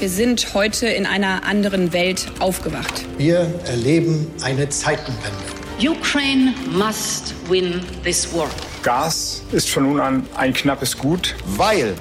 [0.00, 3.04] Wir sind heute in einer anderen Welt aufgewacht.
[3.16, 5.38] Wir erleben eine Zeitenwende.
[5.78, 8.50] Ukraine must win this war.
[8.82, 11.36] Gas ist von nun an ein knappes Gut.
[11.46, 11.94] Weil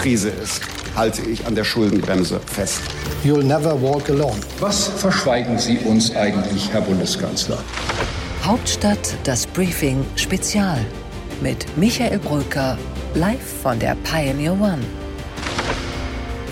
[0.00, 0.62] Krise ist,
[0.96, 2.80] halte ich an der Schuldenbremse fest.
[3.24, 4.40] You'll never walk alone.
[4.60, 7.62] Was verschweigen Sie uns eigentlich, Herr Bundeskanzler?
[8.42, 10.78] Hauptstadt das Briefing Spezial
[11.42, 12.78] mit Michael Brücker
[13.14, 14.82] live von der Pioneer One.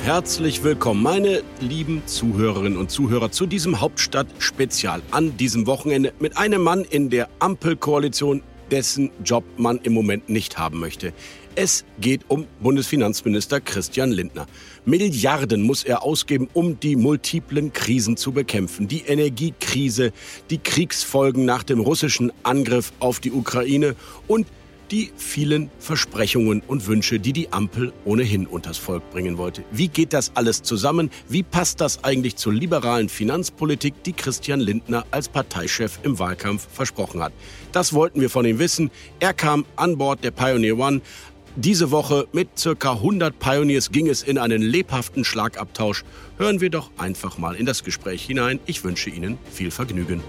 [0.05, 6.62] Herzlich willkommen, meine lieben Zuhörerinnen und Zuhörer, zu diesem Hauptstadt-Spezial an diesem Wochenende mit einem
[6.62, 11.12] Mann in der Ampelkoalition, dessen Job man im Moment nicht haben möchte.
[11.55, 14.48] Es geht um Bundesfinanzminister Christian Lindner.
[14.84, 18.88] Milliarden muss er ausgeben, um die multiplen Krisen zu bekämpfen.
[18.88, 20.12] Die Energiekrise,
[20.51, 23.95] die Kriegsfolgen nach dem russischen Angriff auf die Ukraine
[24.27, 24.62] und die
[25.16, 29.65] vielen Versprechungen und Wünsche, die die Ampel ohnehin unters Volk bringen wollte.
[29.70, 31.10] Wie geht das alles zusammen?
[31.28, 37.23] Wie passt das eigentlich zur liberalen Finanzpolitik, die Christian Lindner als Parteichef im Wahlkampf versprochen
[37.23, 37.32] hat?
[37.73, 38.90] Das wollten wir von ihm wissen.
[39.18, 41.01] Er kam an Bord der Pioneer One.
[41.57, 46.04] Diese Woche mit circa 100 Pioneers ging es in einen lebhaften Schlagabtausch.
[46.38, 48.59] Hören wir doch einfach mal in das Gespräch hinein.
[48.66, 50.23] Ich wünsche Ihnen viel Vergnügen.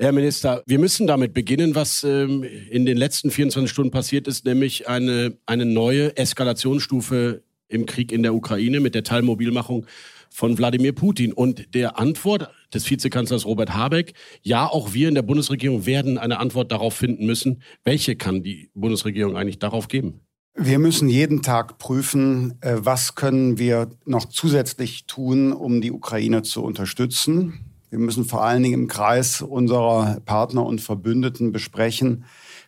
[0.00, 4.44] Herr Minister, wir müssen damit beginnen, was ähm, in den letzten 24 Stunden passiert ist,
[4.44, 9.86] nämlich eine, eine neue Eskalationsstufe im Krieg in der Ukraine mit der Teilmobilmachung
[10.30, 11.32] von Wladimir Putin.
[11.32, 16.38] Und der Antwort des Vizekanzlers Robert Habeck, ja, auch wir in der Bundesregierung werden eine
[16.38, 17.60] Antwort darauf finden müssen.
[17.82, 20.20] Welche kann die Bundesregierung eigentlich darauf geben?
[20.54, 26.42] Wir müssen jeden Tag prüfen, äh, was können wir noch zusätzlich tun, um die Ukraine
[26.42, 27.67] zu unterstützen.
[27.90, 32.24] Wir müssen vor allen Dingen im Kreis unserer Partner und Verbündeten besprechen,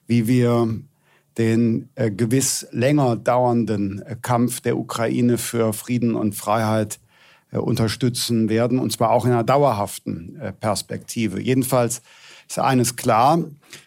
[0.07, 0.69] wie wir
[1.39, 6.99] den äh, gewiss länger dauernden äh, Kampf der Ukraine für Frieden und Freiheit
[7.53, 11.41] äh, unterstützen werden, und zwar auch in einer dauerhaften äh, Perspektive.
[11.41, 12.03] Jedenfalls
[12.49, 13.45] ist eines klar,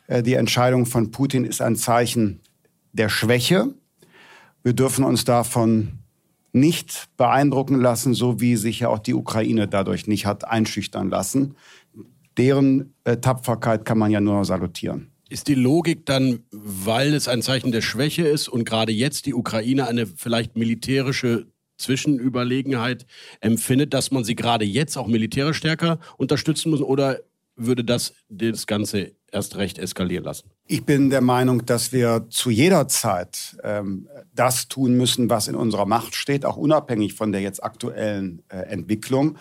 [0.07, 2.39] äh, die Entscheidung von Putin ist ein Zeichen
[2.93, 3.73] der Schwäche.
[4.63, 6.02] Wir dürfen uns davon
[6.53, 11.55] nicht beeindrucken lassen, so wie sich ja auch die Ukraine dadurch nicht hat einschüchtern lassen.
[12.37, 15.11] Deren äh, Tapferkeit kann man ja nur salutieren.
[15.29, 19.33] Ist die Logik dann, weil es ein Zeichen der Schwäche ist und gerade jetzt die
[19.33, 21.47] Ukraine eine vielleicht militärische
[21.77, 23.05] Zwischenüberlegenheit
[23.41, 26.81] empfindet, dass man sie gerade jetzt auch militärisch stärker unterstützen muss?
[26.81, 27.19] Oder
[27.55, 30.49] würde das das Ganze erst recht eskalieren lassen?
[30.65, 35.55] Ich bin der Meinung, dass wir zu jeder Zeit ähm, das tun müssen, was in
[35.55, 39.37] unserer Macht steht, auch unabhängig von der jetzt aktuellen äh, Entwicklung.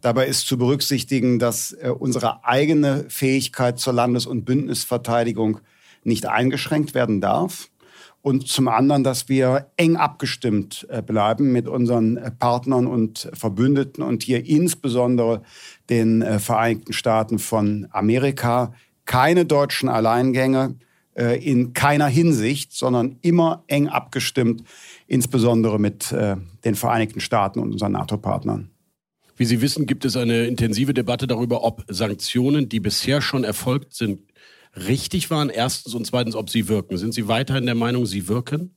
[0.00, 5.60] Dabei ist zu berücksichtigen, dass äh, unsere eigene Fähigkeit zur Landes- und Bündnisverteidigung
[6.02, 7.70] nicht eingeschränkt werden darf.
[8.20, 14.02] Und zum anderen, dass wir eng abgestimmt äh, bleiben mit unseren äh, Partnern und Verbündeten
[14.02, 15.42] und hier insbesondere
[15.88, 18.72] den äh, Vereinigten Staaten von Amerika
[19.04, 20.76] keine deutschen Alleingänge
[21.14, 24.64] äh, in keiner Hinsicht, sondern immer eng abgestimmt,
[25.06, 28.70] insbesondere mit äh, den Vereinigten Staaten und unseren NATO-Partnern.
[29.36, 33.94] Wie Sie wissen, gibt es eine intensive Debatte darüber, ob Sanktionen, die bisher schon erfolgt
[33.94, 34.20] sind,
[34.76, 35.50] richtig waren.
[35.50, 36.98] Erstens und zweitens, ob sie wirken.
[36.98, 38.76] Sind Sie weiterhin der Meinung, sie wirken?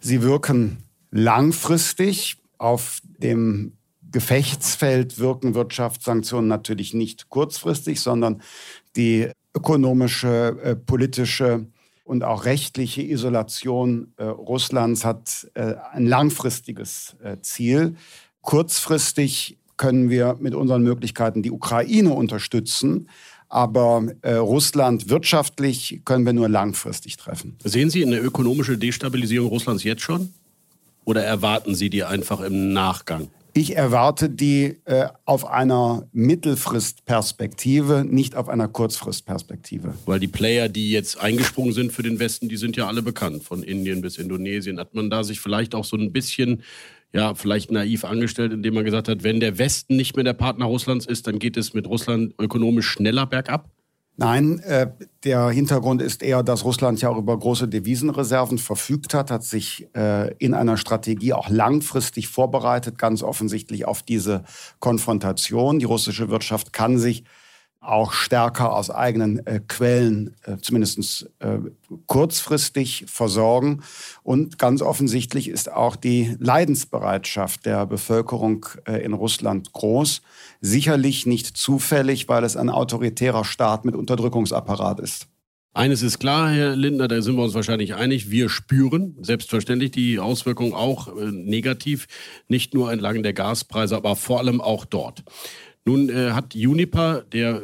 [0.00, 0.78] Sie wirken
[1.10, 2.36] langfristig.
[2.58, 3.72] Auf dem
[4.10, 8.40] Gefechtsfeld wirken Wirtschaftssanktionen natürlich nicht kurzfristig, sondern
[8.96, 11.66] die ökonomische, äh, politische
[12.04, 17.96] und auch rechtliche Isolation äh, Russlands hat äh, ein langfristiges äh, Ziel.
[18.42, 23.08] Kurzfristig können wir mit unseren Möglichkeiten die Ukraine unterstützen,
[23.48, 27.56] aber äh, Russland wirtschaftlich können wir nur langfristig treffen.
[27.64, 30.32] Sehen Sie eine ökonomische Destabilisierung Russlands jetzt schon?
[31.04, 33.28] Oder erwarten Sie die einfach im Nachgang?
[33.56, 39.94] Ich erwarte die äh, auf einer Mittelfristperspektive, nicht auf einer Kurzfristperspektive.
[40.04, 43.44] Weil die Player, die jetzt eingesprungen sind für den Westen, die sind ja alle bekannt,
[43.44, 44.78] von Indien bis Indonesien.
[44.78, 46.64] Hat man da sich vielleicht auch so ein bisschen,
[47.14, 50.66] ja, vielleicht naiv angestellt, indem man gesagt hat, wenn der Westen nicht mehr der Partner
[50.66, 53.70] Russlands ist, dann geht es mit Russland ökonomisch schneller bergab?
[54.18, 54.90] Nein, äh,
[55.24, 59.88] der Hintergrund ist eher, dass Russland ja auch über große Devisenreserven verfügt hat, hat sich
[59.94, 64.44] äh, in einer Strategie auch langfristig vorbereitet, ganz offensichtlich auf diese
[64.80, 65.78] Konfrontation.
[65.78, 67.24] Die russische Wirtschaft kann sich
[67.86, 71.58] auch stärker aus eigenen äh, Quellen äh, zumindest äh,
[72.06, 73.82] kurzfristig versorgen.
[74.22, 80.22] Und ganz offensichtlich ist auch die Leidensbereitschaft der Bevölkerung äh, in Russland groß.
[80.60, 85.28] Sicherlich nicht zufällig, weil es ein autoritärer Staat mit Unterdrückungsapparat ist.
[85.76, 90.18] Eines ist klar, Herr Lindner, da sind wir uns wahrscheinlich einig, wir spüren selbstverständlich die
[90.18, 92.06] Auswirkungen auch äh, negativ,
[92.48, 95.22] nicht nur entlang der Gaspreise, aber vor allem auch dort.
[95.84, 97.62] Nun äh, hat Uniper, der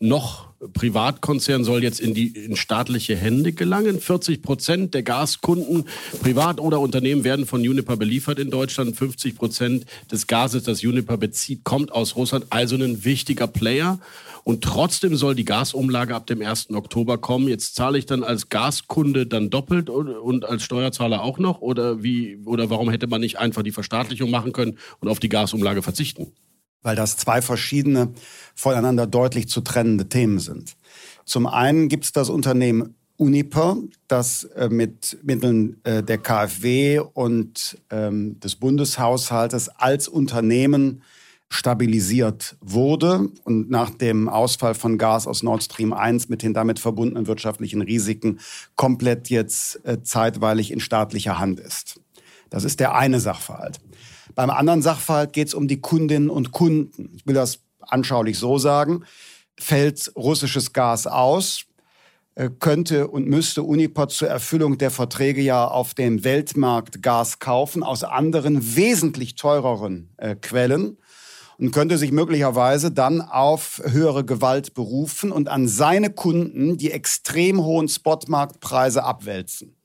[0.00, 3.98] noch Privatkonzern soll jetzt in die in staatliche Hände gelangen.
[3.98, 5.84] 40 Prozent der Gaskunden,
[6.22, 8.96] Privat oder Unternehmen, werden von Uniper beliefert in Deutschland.
[8.96, 12.46] 50 Prozent des Gases, das Uniper bezieht, kommt aus Russland.
[12.50, 14.00] Also ein wichtiger Player.
[14.42, 16.70] Und trotzdem soll die Gasumlage ab dem 1.
[16.70, 17.48] Oktober kommen.
[17.48, 21.60] Jetzt zahle ich dann als Gaskunde dann doppelt und als Steuerzahler auch noch?
[21.60, 25.28] Oder wie, oder warum hätte man nicht einfach die Verstaatlichung machen können und auf die
[25.28, 26.32] Gasumlage verzichten?
[26.82, 28.12] Weil das zwei verschiedene,
[28.54, 30.76] voneinander deutlich zu trennende Themen sind.
[31.24, 33.76] Zum einen gibt es das Unternehmen Uniper,
[34.08, 41.02] das äh, mit Mitteln äh, der KfW und ähm, des Bundeshaushaltes als Unternehmen
[41.50, 46.78] stabilisiert wurde und nach dem Ausfall von Gas aus Nord Stream 1 mit den damit
[46.78, 48.38] verbundenen wirtschaftlichen Risiken
[48.76, 52.00] komplett jetzt äh, zeitweilig in staatlicher Hand ist.
[52.48, 53.80] Das ist der eine Sachverhalt.
[54.34, 57.12] Beim anderen Sachverhalt geht es um die Kundinnen und Kunden.
[57.16, 59.04] Ich will das anschaulich so sagen.
[59.58, 61.66] Fällt russisches Gas aus,
[62.34, 67.82] äh, könnte und müsste Uniper zur Erfüllung der Verträge ja auf dem Weltmarkt Gas kaufen
[67.82, 70.96] aus anderen wesentlich teureren äh, Quellen
[71.58, 77.62] und könnte sich möglicherweise dann auf höhere Gewalt berufen und an seine Kunden die extrem
[77.62, 79.76] hohen Spotmarktpreise abwälzen.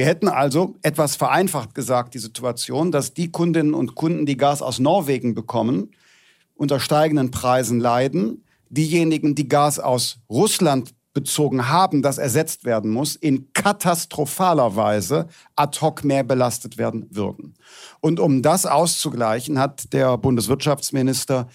[0.00, 4.62] Wir hätten also etwas vereinfacht gesagt die Situation, dass die Kundinnen und Kunden, die Gas
[4.62, 5.90] aus Norwegen bekommen,
[6.54, 8.46] unter steigenden Preisen leiden.
[8.70, 15.78] Diejenigen, die Gas aus Russland bezogen haben, das ersetzt werden muss, in katastrophaler Weise ad
[15.82, 17.52] hoc mehr belastet werden würden.
[18.00, 21.46] Und um das auszugleichen, hat der Bundeswirtschaftsminister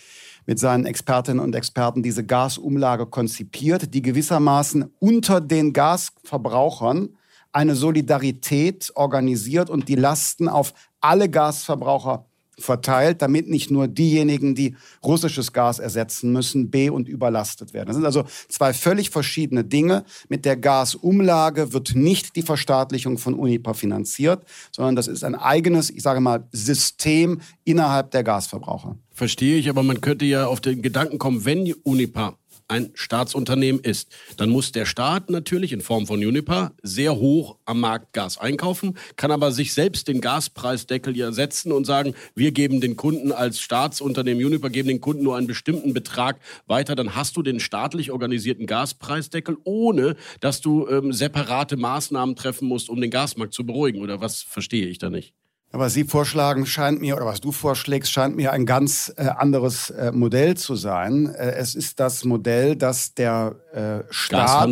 [0.45, 7.09] mit seinen Expertinnen und Experten diese Gasumlage konzipiert, die gewissermaßen unter den Gasverbrauchern
[7.55, 12.25] eine Solidarität organisiert und die Lasten auf alle Gasverbraucher
[12.57, 17.87] verteilt, damit nicht nur diejenigen, die russisches Gas ersetzen müssen, be- und überlastet werden.
[17.87, 20.03] Das sind also zwei völlig verschiedene Dinge.
[20.27, 25.89] Mit der Gasumlage wird nicht die Verstaatlichung von Uniper finanziert, sondern das ist ein eigenes,
[25.89, 28.97] ich sage mal, System innerhalb der Gasverbraucher.
[29.11, 32.37] Verstehe ich, aber man könnte ja auf den Gedanken kommen, wenn Uniper
[32.67, 37.79] ein Staatsunternehmen ist, dann muss der Staat natürlich in Form von Uniper sehr hoch am
[37.79, 42.81] Markt Gas einkaufen, kann aber sich selbst den Gaspreisdeckel ja setzen und sagen, wir geben
[42.81, 47.37] den Kunden als Staatsunternehmen Uniper, geben den Kunden nur einen bestimmten Betrag weiter, dann hast
[47.37, 53.11] du den staatlich organisierten Gaspreisdeckel, ohne dass du ähm, separate Maßnahmen treffen musst, um den
[53.11, 54.01] Gasmarkt zu beruhigen.
[54.01, 55.33] Oder was verstehe ich da nicht?
[55.77, 59.89] Was Sie vorschlagen, scheint mir, oder was du vorschlägst, scheint mir ein ganz äh, anderes
[59.89, 61.27] äh, Modell zu sein.
[61.35, 64.69] Äh, es ist das Modell, dass der äh, Staat,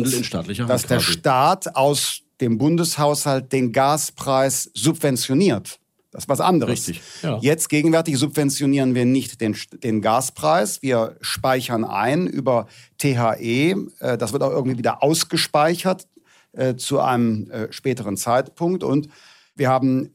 [0.66, 5.78] dass der Staat aus dem Bundeshaushalt den Gaspreis subventioniert.
[6.10, 6.88] Das ist was anderes.
[6.88, 7.38] Richtig, ja.
[7.42, 10.80] Jetzt gegenwärtig subventionieren wir nicht den, den Gaspreis.
[10.80, 12.66] Wir speichern ein über
[12.98, 13.76] THE.
[13.98, 16.06] Äh, das wird auch irgendwie wieder ausgespeichert
[16.52, 18.84] äh, zu einem äh, späteren Zeitpunkt.
[18.84, 19.08] Und
[19.54, 20.10] wir haben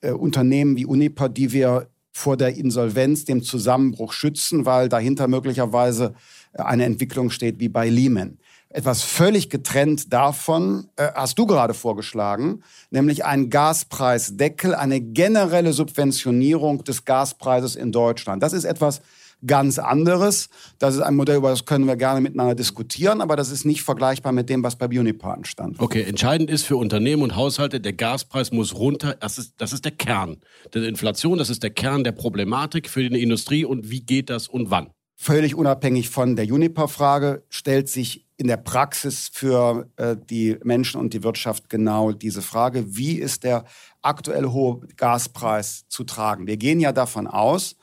[0.00, 6.14] äh, Unternehmen wie Uniper, die wir vor der Insolvenz, dem Zusammenbruch schützen, weil dahinter möglicherweise
[6.52, 8.38] äh, eine Entwicklung steht wie bei Lehman.
[8.72, 16.84] Etwas völlig getrennt davon äh, hast du gerade vorgeschlagen, nämlich ein Gaspreisdeckel, eine generelle Subventionierung
[16.84, 18.42] des Gaspreises in Deutschland.
[18.42, 19.00] Das ist etwas,
[19.46, 20.48] ganz anderes.
[20.78, 23.82] Das ist ein Modell, über das können wir gerne miteinander diskutieren, aber das ist nicht
[23.82, 25.80] vergleichbar mit dem, was bei Unipa anstand.
[25.80, 29.16] Okay, entscheidend ist für Unternehmen und Haushalte, der Gaspreis muss runter.
[29.20, 30.38] Das ist, das ist der Kern
[30.74, 34.48] der Inflation, das ist der Kern der Problematik für die Industrie und wie geht das
[34.48, 34.90] und wann?
[35.16, 41.12] Völlig unabhängig von der Unipa-Frage stellt sich in der Praxis für äh, die Menschen und
[41.12, 43.64] die Wirtschaft genau diese Frage, wie ist der
[44.00, 46.46] aktuell hohe Gaspreis zu tragen?
[46.46, 47.76] Wir gehen ja davon aus,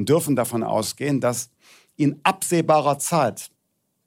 [0.00, 1.50] und dürfen davon ausgehen, dass
[1.96, 3.50] in absehbarer Zeit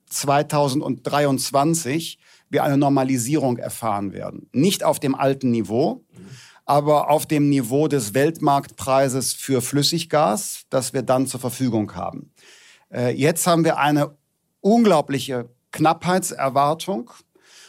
[0.08, 2.18] 2023
[2.50, 4.50] wir eine Normalisierung erfahren werden.
[4.54, 6.04] Nicht auf dem alten Niveau,
[6.66, 12.32] aber auf dem Niveau des Weltmarktpreises für Flüssiggas, das wir dann zur Verfügung haben.
[12.92, 14.18] Äh, jetzt haben wir eine
[14.62, 17.12] unglaubliche Knappheitserwartung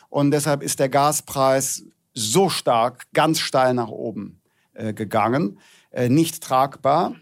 [0.09, 4.41] und deshalb ist der Gaspreis so stark, ganz steil nach oben
[4.73, 5.59] äh, gegangen,
[5.91, 7.17] äh, nicht tragbar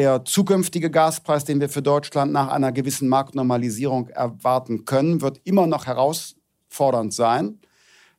[0.00, 5.66] der zukünftige Gaspreis, den wir für Deutschland nach einer gewissen Marktnormalisierung erwarten können, wird immer
[5.66, 7.60] noch herausfordernd sein,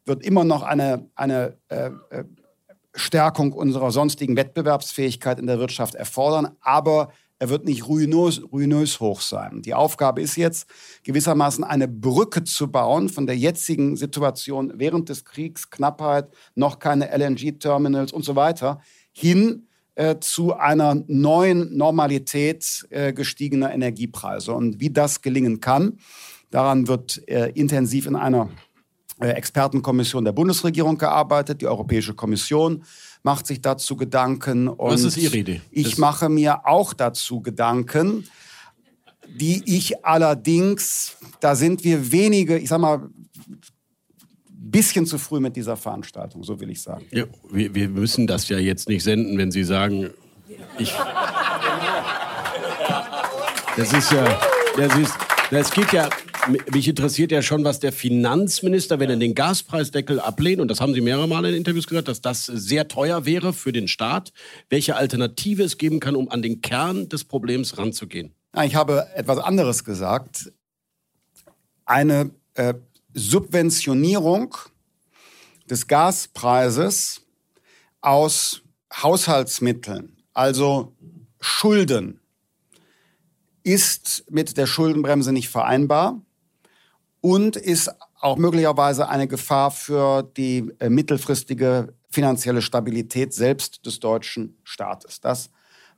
[0.06, 2.26] wird immer noch eine, eine äh, äh,
[2.94, 6.56] Stärkung unserer sonstigen Wettbewerbsfähigkeit in der Wirtschaft erfordern.
[6.62, 7.10] Aber
[7.40, 9.64] er wird nicht ruinös, ruinös hoch sein.
[9.64, 10.70] Die Aufgabe ist jetzt
[11.02, 17.10] gewissermaßen eine Brücke zu bauen von der jetzigen Situation während des Kriegs, Knappheit, noch keine
[17.10, 24.54] LNG-Terminals und so weiter, hin äh, zu einer neuen Normalität äh, gestiegener Energiepreise.
[24.54, 26.00] Und wie das gelingen kann,
[26.50, 28.50] daran wird äh, intensiv in einer
[29.20, 31.62] äh, Expertenkommission der Bundesregierung gearbeitet.
[31.62, 32.84] Die Europäische Kommission
[33.24, 34.68] macht sich dazu Gedanken.
[34.68, 35.62] Und Was ist Ihre Idee?
[35.72, 38.28] Ich das mache mir auch dazu Gedanken,
[39.28, 43.10] die ich allerdings, da sind wir wenige, ich sag mal,
[44.72, 47.06] bisschen zu früh mit dieser Veranstaltung, so will ich sagen.
[47.12, 50.10] Ja, wir, wir müssen das ja jetzt nicht senden, wenn Sie sagen,
[50.78, 50.94] ich.
[53.78, 54.40] Das ist ja.
[54.78, 55.14] Das, ist,
[55.50, 56.10] das geht ja.
[56.74, 60.94] Mich interessiert ja schon, was der Finanzminister, wenn er den Gaspreisdeckel ablehnt, und das haben
[60.96, 64.34] Sie mehrere Male in Interviews gehört, dass das sehr teuer wäre für den Staat,
[64.70, 68.34] welche Alternative es geben kann, um an den Kern des Problems ranzugehen.
[68.64, 70.52] Ich habe etwas anderes gesagt.
[71.86, 72.74] Eine äh,
[73.14, 74.56] Subventionierung
[75.70, 77.22] des Gaspreises
[78.02, 78.62] aus
[78.94, 80.94] Haushaltsmitteln, also
[81.40, 82.20] Schulden,
[83.64, 86.22] ist mit der Schuldenbremse nicht vereinbar
[87.22, 94.58] und ist auch möglicherweise eine Gefahr für die äh, mittelfristige finanzielle Stabilität selbst des deutschen
[94.64, 95.22] Staates.
[95.22, 95.50] Das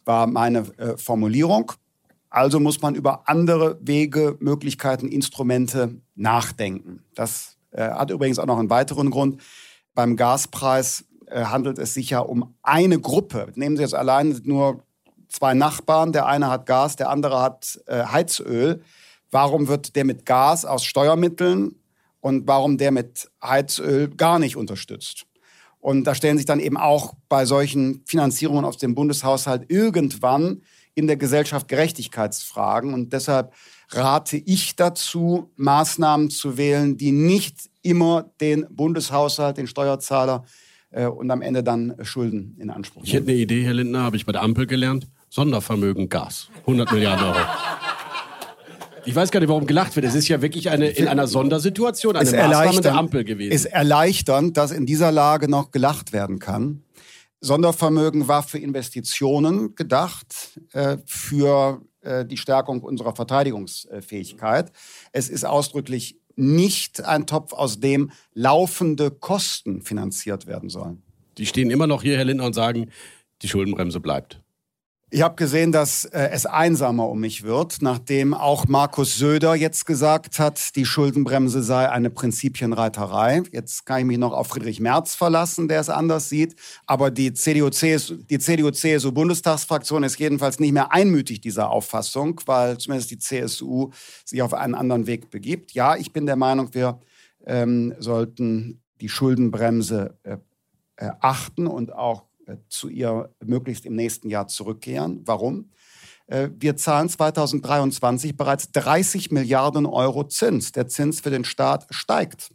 [0.05, 1.71] war meine äh, Formulierung.
[2.33, 7.03] Also muss man über andere Wege, Möglichkeiten, Instrumente nachdenken.
[7.13, 9.39] Das äh, hat übrigens auch noch einen weiteren Grund.
[9.93, 13.51] Beim Gaspreis äh, handelt es sich ja um eine Gruppe.
[13.53, 14.81] Nehmen Sie jetzt allein nur
[15.29, 16.11] zwei Nachbarn.
[16.11, 18.81] Der eine hat Gas, der andere hat äh, Heizöl.
[19.29, 21.75] Warum wird der mit Gas aus Steuermitteln
[22.19, 25.27] und warum der mit Heizöl gar nicht unterstützt?
[25.79, 30.63] Und da stellen sich dann eben auch bei solchen Finanzierungen aus dem Bundeshaushalt irgendwann
[30.95, 32.93] in der Gesellschaft Gerechtigkeitsfragen.
[32.93, 33.53] Und deshalb
[33.89, 40.45] rate ich dazu, Maßnahmen zu wählen, die nicht immer den Bundeshaushalt, den Steuerzahler
[40.91, 43.07] äh, und am Ende dann Schulden in Anspruch nehmen.
[43.07, 45.07] Ich hätte eine Idee, Herr Lindner, habe ich bei der Ampel gelernt.
[45.29, 46.49] Sondervermögen Gas.
[46.61, 47.39] 100 Milliarden Euro.
[49.05, 50.05] Ich weiß gar nicht, warum gelacht wird.
[50.05, 53.51] Es ist ja wirklich eine, in einer Sondersituation eine Maßnahme der Ampel gewesen.
[53.51, 56.83] Es ist erleichternd, dass in dieser Lage noch gelacht werden kann.
[57.43, 64.71] Sondervermögen war für Investitionen gedacht, äh, für äh, die Stärkung unserer Verteidigungsfähigkeit.
[65.11, 71.03] Es ist ausdrücklich nicht ein Topf, aus dem laufende Kosten finanziert werden sollen.
[71.37, 72.89] Die stehen immer noch hier, Herr Lindner, und sagen,
[73.41, 74.42] die Schuldenbremse bleibt.
[75.13, 79.85] Ich habe gesehen, dass äh, es einsamer um mich wird, nachdem auch Markus Söder jetzt
[79.85, 83.43] gesagt hat, die Schuldenbremse sei eine Prinzipienreiterei.
[83.51, 86.55] Jetzt kann ich mich noch auf Friedrich Merz verlassen, der es anders sieht.
[86.87, 93.91] Aber die CDU-CSU-Bundestagsfraktion ist jedenfalls nicht mehr einmütig dieser Auffassung, weil zumindest die CSU
[94.25, 95.73] sich auf einen anderen Weg begibt.
[95.73, 96.99] Ja, ich bin der Meinung, wir
[97.45, 100.37] ähm, sollten die Schuldenbremse äh,
[100.95, 102.23] äh, achten und auch
[102.69, 105.21] zu ihr möglichst im nächsten Jahr zurückkehren.
[105.25, 105.69] Warum?
[106.27, 110.71] Äh, wir zahlen 2023 bereits 30 Milliarden Euro Zins.
[110.71, 112.53] Der Zins für den Staat steigt.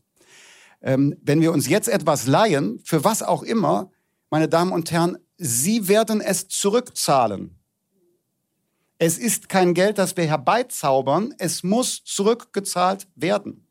[0.80, 3.90] Ähm, wenn wir uns jetzt etwas leihen, für was auch immer,
[4.30, 7.54] meine Damen und Herren, Sie werden es zurückzahlen.
[8.98, 13.67] Es ist kein Geld, das wir herbeizaubern, es muss zurückgezahlt werden.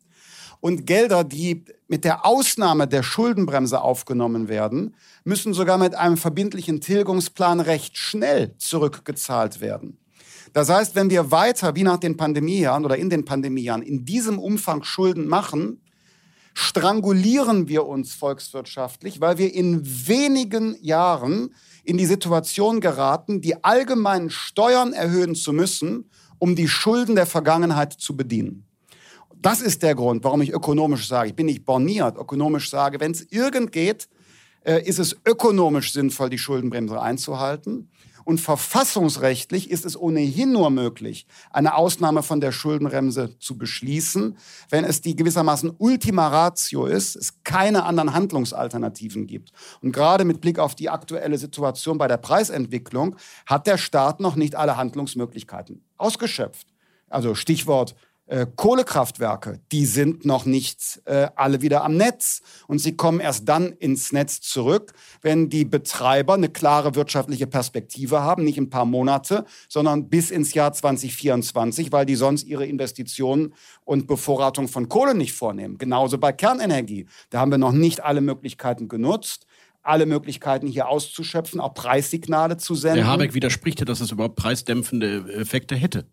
[0.60, 6.82] Und Gelder, die mit der Ausnahme der Schuldenbremse aufgenommen werden, müssen sogar mit einem verbindlichen
[6.82, 9.98] Tilgungsplan recht schnell zurückgezahlt werden.
[10.54, 14.40] Das heißt, wenn wir weiter wie nach den Pandemiejahren oder in den Pandemiejahren in diesem
[14.40, 15.82] Umfang Schulden machen,
[16.54, 24.32] strangulieren wir uns volkswirtschaftlich, weil wir in wenigen Jahren in die Situation geraten, die allgemeinen
[24.32, 26.10] Steuern erhöhen zu müssen,
[26.40, 28.67] um die Schulden der Vergangenheit zu bedienen.
[29.42, 31.30] Das ist der Grund, warum ich ökonomisch sage.
[31.30, 34.10] Ich bin nicht borniert, ökonomisch sage, wenn es irgend geht,
[34.64, 37.90] äh, ist es ökonomisch sinnvoll, die Schuldenbremse einzuhalten.
[38.26, 44.38] Und verfassungsrechtlich ist es ohnehin nur möglich, eine Ausnahme von der Schuldenbremse zu beschließen,
[44.70, 49.54] wenn es die gewissermaßen Ultima Ratio ist, es keine anderen Handlungsalternativen gibt.
[49.82, 53.16] Und gerade mit Blick auf die aktuelle Situation bei der Preisentwicklung
[53.46, 56.68] hat der Staat noch nicht alle Handlungsmöglichkeiten ausgeschöpft.
[57.10, 57.96] Also Stichwort
[58.28, 62.42] äh, Kohlekraftwerke, die sind noch nicht äh, alle wieder am Netz.
[62.68, 68.22] Und sie kommen erst dann ins Netz zurück, wenn die Betreiber eine klare wirtschaftliche Perspektive
[68.22, 73.54] haben, nicht ein paar Monate, sondern bis ins Jahr 2024, weil die sonst ihre Investitionen
[73.86, 75.78] und Bevorratung von Kohle nicht vornehmen.
[75.78, 77.08] Genauso bei Kernenergie.
[77.30, 79.46] Da haben wir noch nicht alle Möglichkeiten genutzt.
[79.84, 82.98] alle Möglichkeiten hier auszuschöpfen, auch Preissignale zu senden.
[82.98, 86.06] Der Habeck widerspricht ja, dass es überhaupt preisdämpfende Effekte hätte.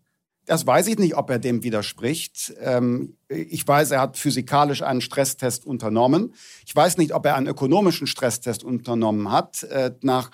[0.45, 2.53] Das weiß ich nicht, ob er dem widerspricht.
[2.61, 6.33] Ähm, ich weiß, er hat physikalisch einen Stresstest unternommen.
[6.65, 9.63] Ich weiß nicht, ob er einen ökonomischen Stresstest unternommen hat.
[9.63, 10.31] Äh, nach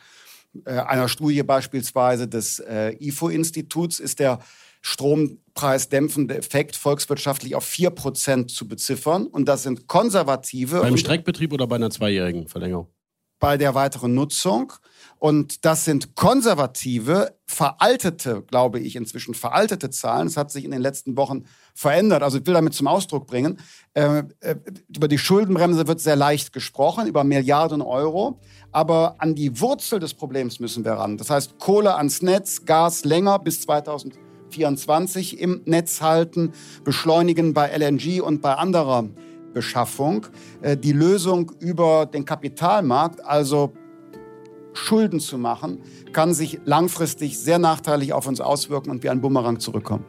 [0.66, 4.40] äh, einer Studie beispielsweise des äh, IFO-Instituts ist der
[4.82, 9.28] strompreisdämpfende Effekt volkswirtschaftlich auf 4% zu beziffern.
[9.28, 10.82] Und das sind konservative.
[10.82, 12.88] Beim Streckbetrieb oder bei einer zweijährigen Verlängerung?
[13.42, 14.72] Bei der weiteren Nutzung.
[15.18, 20.26] Und das sind konservative, veraltete, glaube ich, inzwischen veraltete Zahlen.
[20.26, 21.46] Es hat sich in den letzten Wochen
[21.76, 22.24] verändert.
[22.24, 23.60] Also ich will damit zum Ausdruck bringen,
[23.94, 24.56] äh, äh,
[24.88, 28.40] über die Schuldenbremse wird sehr leicht gesprochen, über Milliarden Euro.
[28.72, 31.18] Aber an die Wurzel des Problems müssen wir ran.
[31.18, 38.22] Das heißt, Kohle ans Netz, Gas länger bis 2024 im Netz halten, beschleunigen bei LNG
[38.22, 39.10] und bei anderer
[39.54, 40.28] Beschaffung.
[40.62, 43.74] Äh, die Lösung über den Kapitalmarkt, also
[44.74, 45.82] Schulden zu machen,
[46.14, 50.06] kann sich langfristig sehr nachteilig auf uns auswirken und wie ein Bumerang zurückkommen.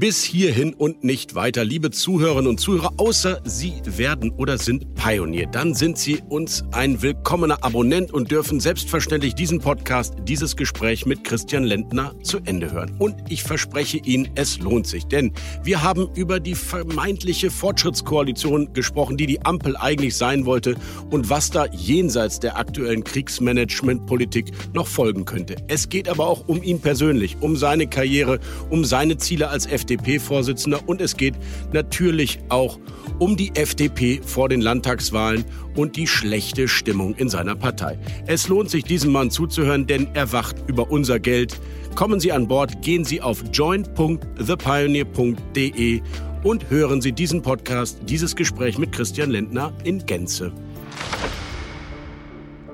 [0.00, 5.46] Bis hierhin und nicht weiter, liebe Zuhörerinnen und Zuhörer, außer Sie werden oder sind Pionier.
[5.46, 11.22] Dann sind Sie uns ein willkommener Abonnent und dürfen selbstverständlich diesen Podcast, dieses Gespräch mit
[11.22, 12.96] Christian Lendner zu Ende hören.
[12.98, 19.18] Und ich verspreche Ihnen, es lohnt sich, denn wir haben über die vermeintliche Fortschrittskoalition gesprochen,
[19.18, 20.76] die die Ampel eigentlich sein wollte
[21.10, 25.56] und was da jenseits der aktuellen Kriegsmanagementpolitik noch folgen könnte.
[25.68, 28.40] Es geht aber auch um ihn persönlich, um seine Karriere,
[28.70, 31.34] um seine Ziele als FDP FDP-Vorsitzender und es geht
[31.72, 32.78] natürlich auch
[33.18, 35.44] um die FDP vor den Landtagswahlen
[35.76, 37.98] und die schlechte Stimmung in seiner Partei.
[38.26, 41.60] Es lohnt sich, diesem Mann zuzuhören, denn er wacht über unser Geld.
[41.94, 46.00] Kommen Sie an Bord, gehen Sie auf join.thepioneer.de
[46.42, 50.52] und hören Sie diesen Podcast, dieses Gespräch mit Christian Lindner in Gänze.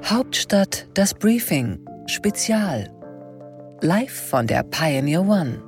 [0.04, 2.92] Hauptstadt das Briefing Spezial.
[3.82, 5.65] Live von der Pioneer One.